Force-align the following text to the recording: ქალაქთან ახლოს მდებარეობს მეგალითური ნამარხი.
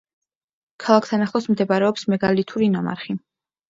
ქალაქთან 0.85 1.27
ახლოს 1.27 1.51
მდებარეობს 1.53 2.09
მეგალითური 2.17 2.75
ნამარხი. 2.79 3.21